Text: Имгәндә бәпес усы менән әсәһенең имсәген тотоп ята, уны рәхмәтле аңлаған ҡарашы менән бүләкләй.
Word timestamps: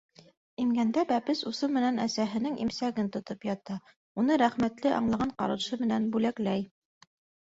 Имгәндә 0.61 1.01
бәпес 1.09 1.41
усы 1.49 1.67
менән 1.73 1.99
әсәһенең 2.05 2.55
имсәген 2.63 3.11
тотоп 3.15 3.45
ята, 3.49 3.77
уны 4.23 4.39
рәхмәтле 4.43 4.95
аңлаған 5.01 5.35
ҡарашы 5.43 5.79
менән 5.83 6.09
бүләкләй. 6.17 6.65